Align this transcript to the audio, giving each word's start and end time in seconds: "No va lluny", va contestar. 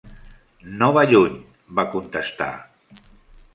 "No 0.79 0.87
va 0.95 1.03
lluny", 1.11 1.37
va 1.81 1.87
contestar. 1.93 2.51